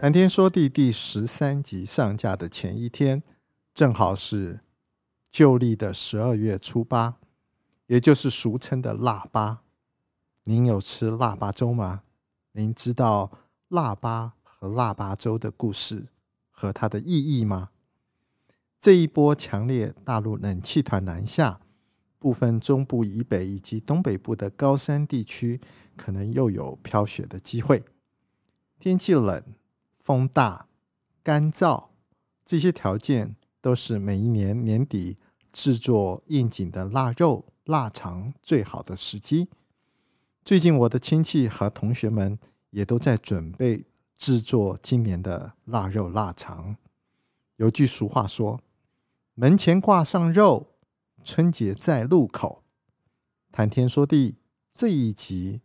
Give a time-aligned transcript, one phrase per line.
[0.00, 3.20] 谈天说地第十三集上架的前一天，
[3.74, 4.60] 正好是
[5.28, 7.16] 旧历的十二月初八，
[7.88, 9.64] 也就是俗称的腊八。
[10.44, 12.04] 您有吃腊八粥吗？
[12.52, 13.32] 您知道
[13.66, 16.06] 腊八和腊八粥的故事
[16.48, 17.70] 和它的意义吗？
[18.78, 21.58] 这一波强烈大陆冷气团南下，
[22.20, 25.60] 部分中部以北以及东北部的高山地区，
[25.96, 27.82] 可能又有飘雪的机会。
[28.78, 29.42] 天气冷。
[30.08, 30.68] 风大、
[31.22, 31.88] 干燥，
[32.42, 35.18] 这些条件都是每一年年底
[35.52, 39.50] 制作应景的腊肉、腊肠最好的时机。
[40.42, 42.38] 最近，我的亲戚和同学们
[42.70, 43.84] 也都在准备
[44.16, 46.78] 制作今年的腊肉、腊肠。
[47.56, 48.62] 有句俗话说
[49.36, 50.68] ：“门前挂上肉，
[51.22, 52.64] 春节在路口。”
[53.52, 54.36] 谈天说地
[54.72, 55.60] 这一集，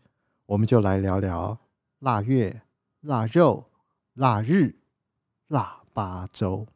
[0.48, 1.60] 我们就来聊聊
[2.00, 2.64] 腊月、
[3.00, 3.70] 腊肉。
[4.14, 4.76] 腊日、
[5.48, 6.68] 腊八粥，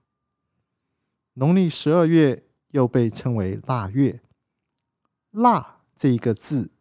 [1.33, 4.21] 农历十二月又被称为腊月。
[5.29, 6.71] 腊这一个字，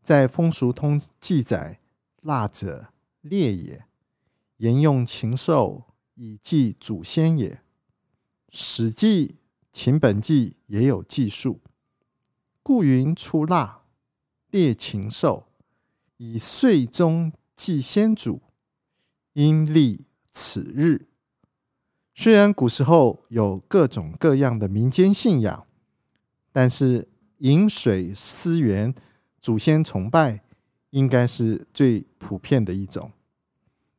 [0.00, 1.80] 在风俗通记载
[2.22, 3.84] ：“腊者，烈也，
[4.58, 7.54] 沿用禽兽，以祭祖先也。”
[8.48, 9.26] 《史记·
[9.72, 11.60] 秦本纪》也有记述
[12.62, 13.82] ：“故云出腊，
[14.50, 15.48] 烈禽兽，
[16.18, 18.42] 以岁终祭先祖。”
[19.40, 21.06] 阴历此日，
[22.14, 25.66] 虽然古时候有各种各样的民间信仰，
[26.52, 27.08] 但是
[27.38, 28.94] 饮水思源、
[29.40, 30.42] 祖先崇拜
[30.90, 33.12] 应该是最普遍的一种。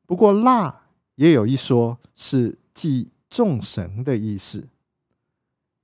[0.05, 0.83] 不过，腊
[1.15, 4.67] 也有一说是祭众神的意思。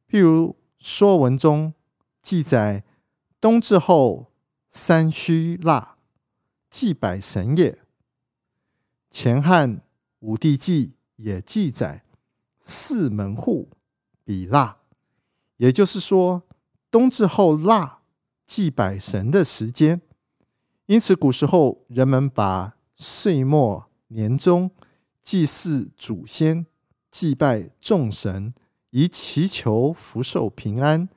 [0.07, 1.73] 譬如《说文》中
[2.21, 2.83] 记载
[3.41, 4.31] ：“冬至后，
[4.69, 5.95] 三须腊，
[6.69, 7.79] 祭百神也。”
[9.19, 9.81] 前汉
[10.19, 12.03] 武帝纪也记载，
[12.59, 13.69] 四门户
[14.23, 14.77] 比腊，
[15.55, 16.43] 也就是说，
[16.91, 18.01] 冬至后腊
[18.45, 20.03] 祭百神的时间。
[20.85, 24.69] 因此，古时候人们把岁末年终
[25.19, 26.67] 祭祀祖先、
[27.09, 28.53] 祭拜众神，
[28.91, 31.09] 以祈求福寿平安、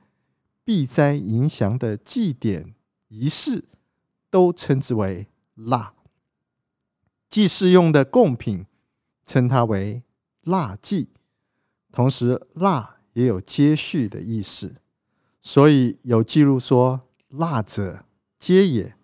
[0.63, 2.73] 避灾迎祥的祭典
[3.09, 3.65] 仪式，
[4.31, 5.93] 都称之为腊。
[7.31, 8.65] 祭祀用的贡品，
[9.25, 10.03] 称它为
[10.43, 11.07] 腊祭。
[11.89, 14.75] 同时，腊也有接续的意思，
[15.39, 18.03] 所以有记录说：“腊者，
[18.37, 18.95] 接也，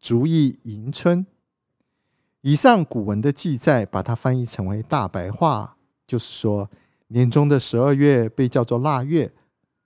[0.00, 1.26] 足以迎春。”
[2.40, 5.76] 以上古文的记载，把它翻译成为大白话，
[6.06, 6.70] 就是说，
[7.08, 9.34] 年终的十二月被叫做腊月。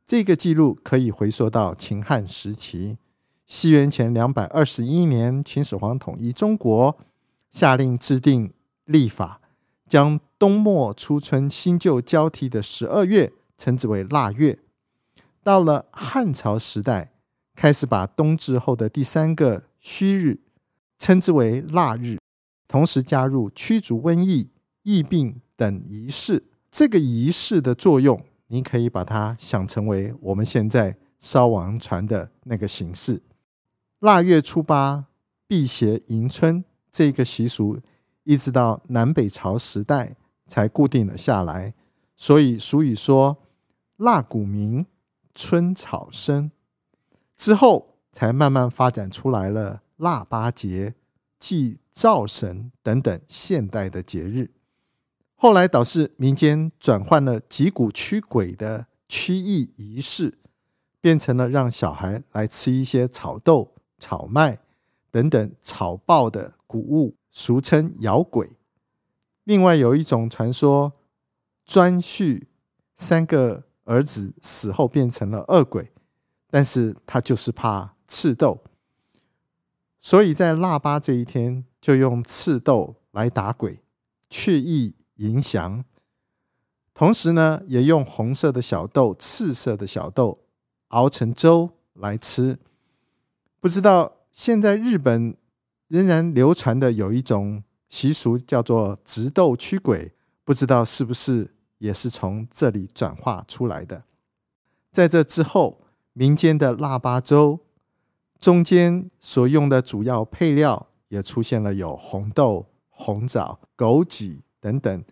[0.07, 2.99] 这个记录可以回溯到秦汉时期，
[3.45, 6.97] 西元前两百二十一年，秦始皇统一中国。
[7.55, 8.53] 下令制定
[8.85, 9.41] 历法，
[9.87, 14.59] 将冬末初春新旧交替的十二月称之为腊月。
[15.41, 17.13] 到了汉朝时代，
[17.55, 20.41] 开始把冬至后的第三个戌日
[20.99, 22.19] 称之为腊日，
[22.67, 24.51] 同时加入驱逐瘟疫、
[24.83, 26.47] 疫病等仪式。
[26.73, 33.23] 这个仪式的作用，你可以把它想成为我们现在烧王船的那个形式。
[34.01, 35.05] 腊月初八，
[35.47, 36.65] 辟邪迎春。
[36.95, 37.81] 这个习俗
[38.23, 40.15] 一直到南北朝时代
[40.47, 41.75] 才固定了下来，
[42.15, 43.37] 所以俗语说
[43.99, 44.87] “腊谷鸣，
[45.35, 46.53] 春草生”，
[47.37, 50.95] 之后才慢慢发展出来了腊八节、
[51.37, 54.53] 祭灶神等等现代的节日。
[55.35, 60.39] 后来导致民间转换了击鼓驱鬼的驱疫仪式，
[61.01, 64.61] 变成了让小孩来吃一些草豆、草麦
[65.11, 66.55] 等等草爆的。
[66.75, 68.57] 谷物俗称摇鬼。
[69.45, 70.93] 另外有一种传说，
[71.65, 72.47] 顓頊
[72.97, 75.93] 三个儿子死后变成了恶鬼，
[76.51, 78.65] 但是他就是怕赤豆，
[80.01, 83.85] 所以在腊八这一天就用赤豆来打鬼，
[84.29, 85.85] 去意迎祥。
[86.93, 90.41] 同时呢，也用红色的小豆、赤色的小豆
[90.89, 92.59] 熬成粥来吃。
[93.61, 95.37] 不知道现在日本。
[95.89, 100.13] 仍然流传的有一种习俗，叫做执豆驱鬼，
[100.45, 104.05] 不知道是不是也是从这里转化出来的。
[104.91, 105.81] 在这之后，
[106.13, 107.61] 民间的腊八粥
[108.39, 115.05] 中间所用的主要配料也出现了，有红豆、红枣、枸杞等等，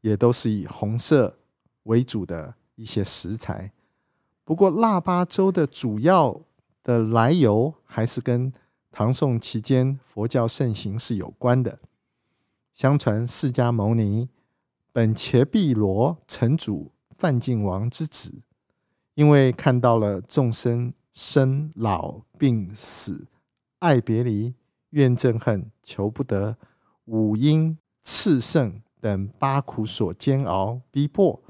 [0.00, 1.38] 也都是以红色
[1.84, 3.72] 为主的一些食材。
[4.44, 6.40] 不过，腊八粥的主要
[6.82, 8.52] 的来由还是跟
[8.98, 11.78] 唐宋期间佛教盛行是有关的。
[12.74, 14.28] 相传释迦牟尼
[14.90, 18.42] 本伽毕罗城主梵净王之子。
[19.14, 23.28] 因为看到了众生生老病死、
[23.78, 24.56] 爱别离、
[24.90, 26.56] 怨憎恨、求不得、
[27.04, 31.40] 五阴炽盛等八苦所煎熬逼迫，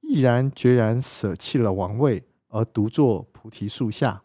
[0.00, 4.22] 毅然决然舍弃了王位，而独坐菩提树下，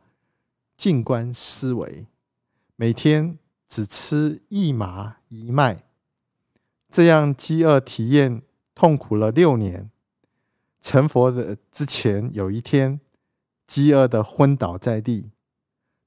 [0.78, 2.08] 静观思维，
[2.80, 5.84] 每天只吃一麻一麦，
[6.88, 8.44] 这样饥饿体验
[8.76, 9.90] 痛苦了六年。
[10.80, 13.02] 成佛的之前，有一天，
[13.66, 15.32] 饥饿的昏倒在地，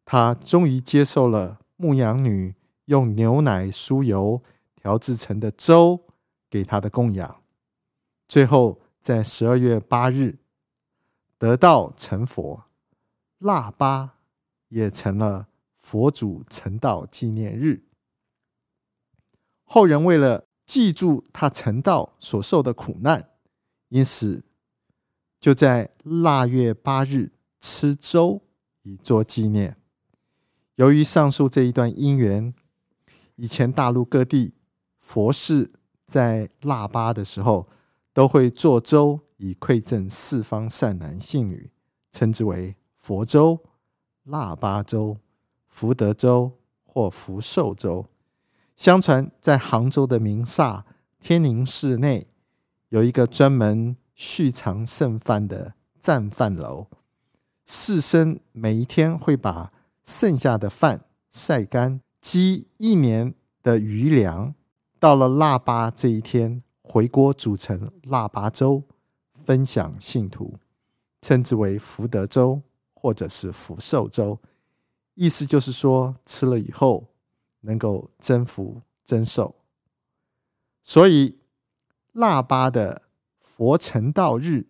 [0.04, 4.40] 他终于接受了牧羊女用牛奶酥油
[4.76, 6.04] 调制成的粥
[6.48, 7.42] 给他的供养，
[8.28, 10.38] 最后在十二月八日
[11.36, 12.62] 得道成佛，
[13.38, 14.14] 腊八
[14.68, 15.48] 也成了
[15.80, 17.82] 佛祖成道纪念日。
[19.64, 23.30] 后人为了记住他成道所受的苦难，
[23.88, 24.44] 因此。
[25.40, 27.32] 就在腊月八日
[27.62, 28.42] 吃粥
[28.82, 29.74] 以作纪念。
[30.74, 32.54] 由于上述这一段因缘，
[33.36, 34.52] 以前大陆各地
[34.98, 35.72] 佛事
[36.04, 37.70] 在腊八的时候
[38.12, 41.70] 都会做粥以馈赠四方善男信女，
[42.12, 43.60] 称之为佛粥、
[44.24, 45.16] 腊八粥、
[45.70, 46.52] 福德粥
[46.84, 48.04] 或福寿粥。
[48.76, 50.84] 相传在杭州的名刹
[51.18, 52.26] 天宁寺内
[52.90, 53.96] 有一个专门。
[54.22, 56.88] 蓄藏剩饭的赞饭楼，
[57.64, 59.72] 士绅每一天会把
[60.02, 64.54] 剩下的饭晒干，积一年的余粮。
[64.98, 68.82] 到了腊八这一天，回锅煮成腊八粥，
[69.32, 70.56] 分享信徒，
[71.22, 72.60] 称之为福德粥
[72.92, 74.38] 或者是福寿粥。
[75.20, 77.12] 意思就是说，吃了以后
[77.60, 79.54] 能够增福增寿。
[80.82, 81.38] 所以
[82.12, 83.02] 腊八的。
[83.60, 84.68] 佛成道日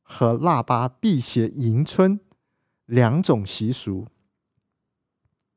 [0.00, 2.20] 和腊八辟邪迎春
[2.86, 4.06] 两种习俗，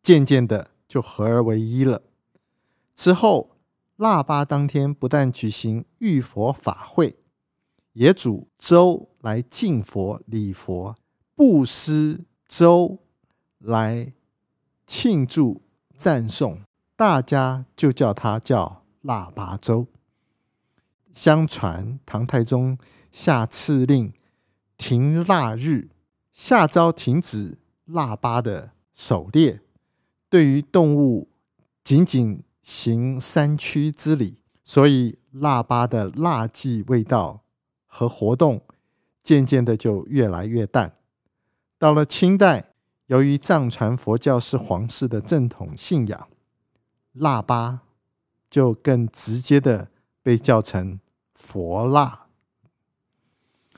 [0.01, 2.01] 渐渐的就合而为一了。
[2.94, 3.56] 之后，
[3.96, 7.16] 腊八当天不但举行浴佛法会，
[7.94, 10.94] 也煮粥来敬佛礼佛，
[11.34, 13.00] 布施粥
[13.60, 14.12] 来
[14.95, 15.63] 庆祝
[15.98, 16.62] 赞颂，
[16.95, 19.88] 大家就叫它叫腊八粥。
[21.12, 22.78] 相传唐太宗
[23.10, 24.13] 下敕令
[24.78, 25.90] 停腊日，
[26.31, 29.62] 下诏停止腊八的狩猎，
[30.30, 31.28] 对于动物
[31.84, 37.42] 仅仅行三驱之礼，所以腊八的腊祭味道
[37.88, 38.62] 和活动
[39.24, 40.94] 渐渐的就越来越淡。
[41.79, 42.73] 到了清代，
[43.13, 46.27] 由于藏传佛教是皇室的正统信仰，
[47.12, 47.82] 腊八
[48.50, 49.89] 就更直接的
[50.24, 51.00] 被叫成。
[51.36, 52.25] 佛腊，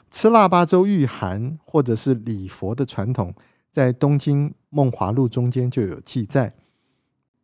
[0.10, 3.34] 吃腊八粥御寒或者是礼佛的传统，
[3.70, 6.54] 在《东京梦华录》中间就有记载。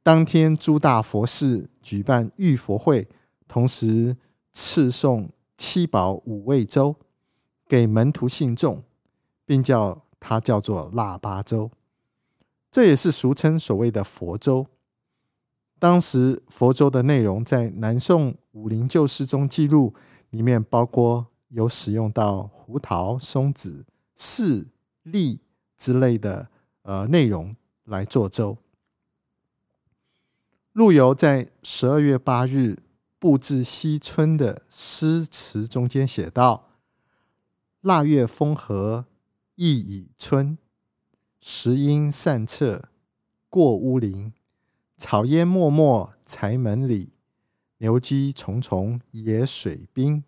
[0.02, 3.10] 当天诸大佛寺举办浴佛会，
[3.50, 4.16] 同时
[4.54, 6.96] 赐送七宝五味粥
[7.68, 8.84] 给门徒信众，
[9.46, 11.70] 并叫它叫做腊八粥。
[12.72, 14.66] 这也是俗称所谓的佛粥。
[15.78, 19.94] 当时佛粥的内容在南宋武林旧事中记录，
[20.30, 23.86] 里面包括有使用到胡桃、松子、
[24.16, 24.68] 柿、
[25.04, 25.42] 栗
[25.78, 26.48] 之类的
[26.84, 28.58] 呃内容来做粥。
[30.72, 32.84] 陆游在十二月八日
[33.20, 36.70] 布置西村的诗词中间写道
[37.82, 39.06] ：“腊月风和
[39.56, 40.58] 意已春，
[41.42, 42.90] 石阴善策
[43.50, 44.32] 过乌林。”
[44.96, 47.14] 草烟漠漠柴门里，
[47.80, 50.24] 牛鸡重重野水滨。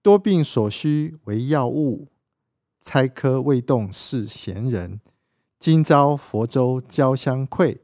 [0.00, 2.08] 多病所需为药物，
[2.80, 5.02] 猜科未动是闲人。
[5.58, 7.80] 今朝佛粥交相馈，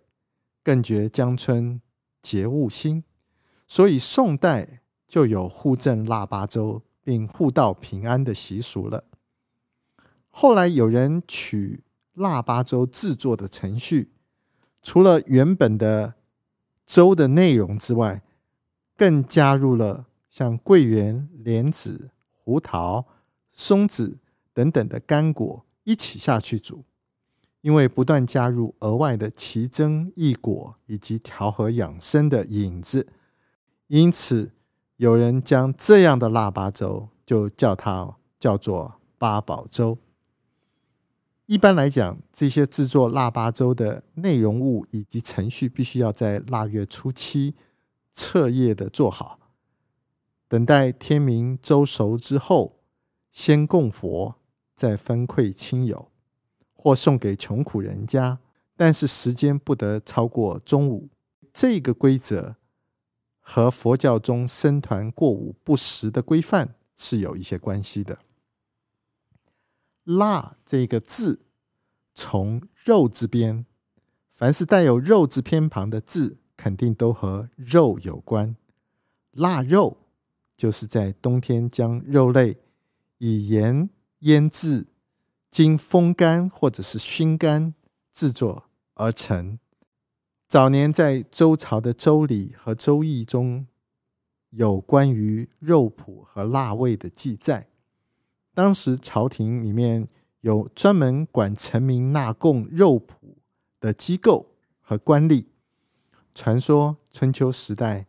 [0.64, 1.82] 更觉江春
[2.22, 3.04] 节物新。
[3.66, 9.04] 所以宋代就有互赠腊八粥并互道平安的习俗了。
[10.30, 11.84] 后来有人取
[12.16, 14.11] 腊八粥制作的程序。
[14.82, 16.14] 除了原本的
[16.85, 18.23] 粥的内容之外，
[18.96, 23.06] 更加入了像桂圆、莲子、胡桃、
[23.52, 24.18] 松子
[24.52, 26.85] 等等的干果一起下去煮。
[27.62, 33.08] 因为不断加入额外的奇珍异果以及调和养生的引子，
[33.88, 34.52] 因此
[34.99, 39.99] 有人将这样的腊八粥就叫它叫做八宝粥。
[41.46, 47.54] 一般来讲，这些制作腊八粥的内容物以及程序，必须要在腊月初七
[48.12, 49.38] 彻夜的做好，
[50.48, 52.80] 等待天明粥熟之后，
[53.30, 54.36] 先供佛，
[54.74, 56.10] 再分馈亲友。
[56.78, 58.38] 或送给穷苦人家，
[58.76, 61.08] 但是时间不得超过中午。
[61.52, 62.54] 这个规则
[63.40, 68.20] 和佛教中僧团过午不食的规范是有一些关系的。
[70.06, 71.40] 腊这个字
[72.14, 73.66] 从肉字边，
[74.30, 78.56] 凡是带有肉字偏旁的字，肯定都和肉有关。
[79.32, 79.98] 腊肉
[80.56, 82.56] 就是在冬天将肉类
[83.18, 84.86] 以盐腌制。
[85.48, 87.72] 经风干或者是熏干
[88.12, 89.58] 制作而成。
[90.46, 93.66] 早年在周朝的《周礼》和《周易》中
[94.50, 97.68] 有关于肉脯和腊味的记载。
[98.56, 100.08] 当时朝廷里面
[100.40, 103.34] 有专门管臣民纳贡肉脯
[103.78, 104.46] 的机构
[104.80, 105.44] 和官吏。
[106.34, 108.06] 传说春秋时代，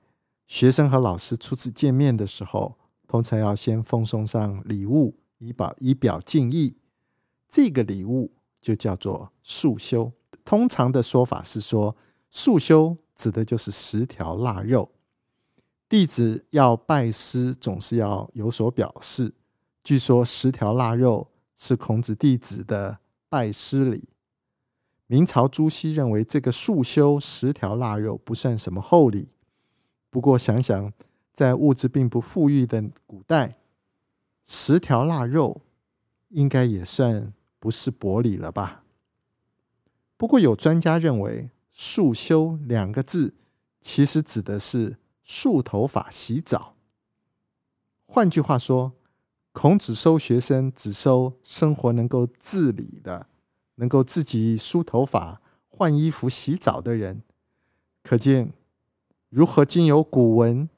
[0.48, 2.78] 学生和老师初次见面的时候，
[3.10, 6.78] 通常要先奉送上礼物，以表以表敬意。
[7.50, 10.14] 这个礼物就叫做素修。
[10.46, 11.98] 通常的说法是说，
[12.32, 14.92] 素修指的就是十条腊肉。
[15.90, 19.34] 弟子要拜师，总是要有所表示。
[19.88, 24.10] 据说十条腊肉是孔子弟子的拜师礼。
[25.06, 29.30] 明朝朱熹认为这个素修十条腊肉不算什么厚礼。
[30.10, 30.92] 不过想想，
[31.32, 33.60] 在物质并不富裕的古代，
[34.44, 35.62] 十条腊肉
[36.32, 37.32] 应该也算。
[37.58, 38.84] 不是薄礼了吧？
[40.18, 43.36] 不过有专家认为“素修”两个字
[43.80, 46.76] 其实指的是束头发、洗澡。
[48.06, 48.92] 换句话说，
[49.60, 53.26] 孔子收学生只收生活能够自理的、
[53.78, 57.24] 能够自己梳头发、换衣服、洗澡的人。
[58.04, 58.54] 可见，
[59.30, 60.70] 如何经由古文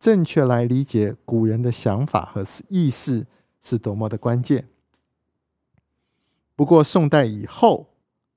[0.00, 3.26] 正确来理解古人的想法和意识
[3.60, 4.70] 是多么的关键。
[6.56, 7.88] 不过，宋代以后，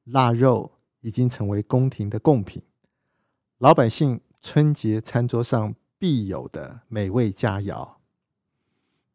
[0.04, 2.62] 腊肉已经成为宫廷的贡品，
[3.60, 7.95] 老百姓春节餐桌上必有的美味佳肴。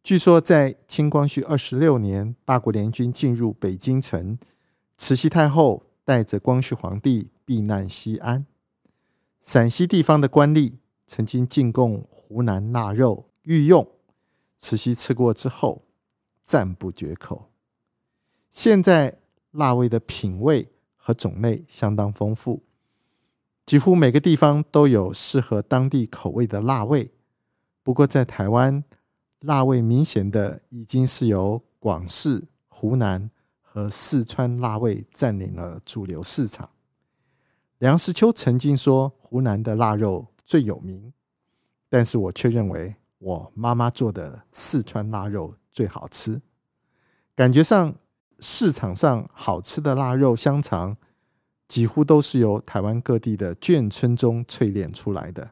[0.03, 4.39] 据说，在清光绪二十六年，八国联军进入北京城，
[4.97, 8.47] 慈禧太后带着光绪皇帝避难西安。
[9.41, 10.73] 陕西地方的官吏
[11.07, 13.87] 曾经进贡湖南腊肉御用，
[14.57, 15.85] 慈禧吃过之后
[16.43, 17.51] 赞不绝口。
[18.51, 19.19] 现在
[19.51, 22.63] 腊味的品味和种类相当丰富，
[23.67, 27.11] 几乎每个地方都有适合当地口味的腊味。
[27.83, 28.83] 不过在台湾，
[29.41, 33.31] 辣味明显的已经是由广式、湖南
[33.61, 36.71] 和四川辣味占领了主流市场。
[37.79, 41.13] 梁实秋曾经说湖南的腊肉最有名，
[41.89, 46.41] 但是我却认为我妈妈做的四川腊肉最好吃，
[47.35, 47.95] 感觉上。
[48.43, 50.97] 市场上好吃的腊肉香肠，
[51.69, 55.51] 几乎都是由台湾各地的眷村中淬炼出来的。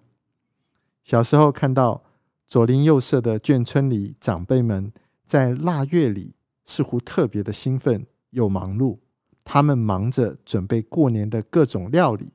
[1.05, 2.03] 小时候看到
[2.49, 4.91] 左邻右舍的眷村里长辈们
[5.25, 8.99] 在腊月里似乎特别的兴奋又忙碌，
[9.45, 12.33] 他们忙着准备过年的各种料理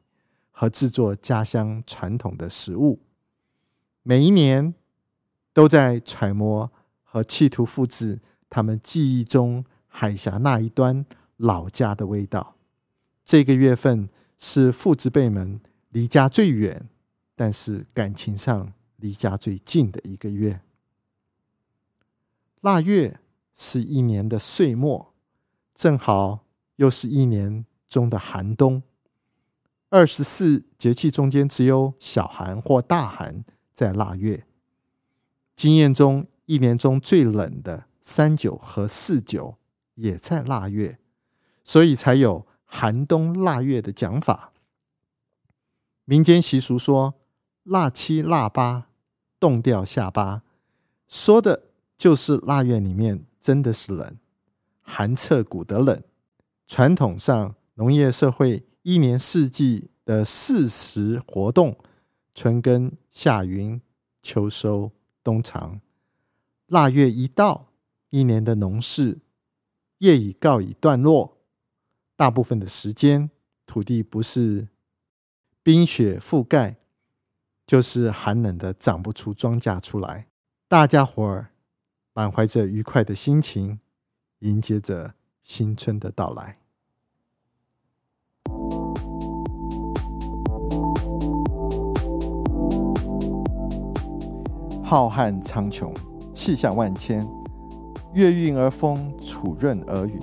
[0.51, 3.01] 和制作家乡传统的食物，
[4.03, 4.75] 每一年
[5.51, 9.65] 都在揣摩和企图复制他们记忆中。
[9.95, 11.05] 海峡那一端，
[11.37, 12.55] 老家的味道。
[13.23, 16.89] 这个月份是父执辈们离家最远，
[17.35, 20.61] 但是感情上离家最近的一个月。
[22.61, 23.19] 腊月
[23.51, 25.13] 是一年的岁末，
[25.75, 26.45] 正好
[26.77, 28.81] 又是一年中的寒冬。
[29.89, 33.43] 二十四节气中间只有小寒或大寒
[33.73, 34.47] 在腊月。
[35.53, 39.57] 经验中，一年中最冷的三九和四九。
[39.95, 40.97] 也在腊月，
[41.63, 44.51] 所以才有寒冬腊月的讲法。
[46.05, 47.13] 民间习俗说，
[47.61, 48.87] 腊七腊八
[49.43, 50.41] 冻掉下巴，
[51.05, 51.63] 说的
[51.97, 54.17] 就是腊月里面真的是冷，
[54.81, 56.01] 寒彻骨的冷。
[56.65, 61.77] 传统上，农业社会一年四季的四时活动
[62.33, 63.81] 春耕、夏耘、
[64.21, 65.81] 秋收、冬藏。
[66.67, 67.67] 腊月一到，
[68.11, 69.19] 一年的农事
[69.97, 71.39] 业已告一段落。
[72.15, 73.29] 大部分的时间，
[73.65, 74.69] 土地不是
[75.61, 76.77] 冰雪覆盖，
[77.65, 80.27] 就是寒冷的长不出庄稼出来。
[80.67, 81.51] 大家伙儿
[82.13, 83.79] 满怀着愉快的心情，
[84.39, 86.57] 迎接着新春的到来。
[94.83, 95.91] 浩瀚苍穹，
[96.33, 97.27] 气象万千，
[98.13, 100.19] 月运而风，楚润而雨，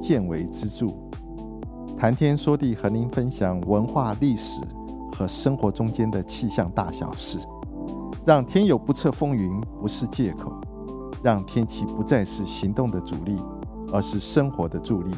[0.00, 0.88] 见微知著。
[1.96, 4.62] 谈天说地，和您分享文化、历史
[5.12, 7.38] 和生活中间的气象大小事，
[8.24, 10.52] 让天有不测风云不是借口，
[11.22, 13.36] 让天气不再是行动的阻力，
[13.92, 15.10] 而是生活的助力。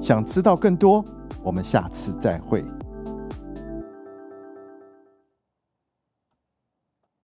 [0.00, 1.04] 想知道更多，
[1.42, 2.64] 我们下次再会。